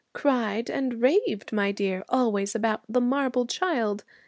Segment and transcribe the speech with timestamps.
[0.13, 4.03] Cried and raved, my dear, always about the marble child.